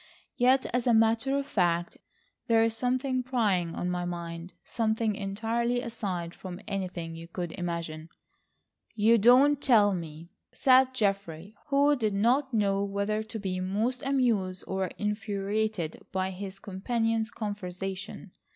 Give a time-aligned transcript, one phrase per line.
[0.35, 1.97] Yet as a matter of fact,
[2.47, 4.55] there is something preying on my mind.
[4.63, 8.09] Something entirely aside from anything you could imagine."
[8.95, 14.63] "You don't tell me!" said Geoffrey, who did not know whether to be most amused
[14.65, 18.31] or infuriated by his companion's conversation.